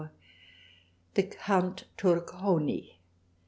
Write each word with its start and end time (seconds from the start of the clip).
The 1.13 1.21
Count 1.21 1.83
Turconi. 1.95 2.95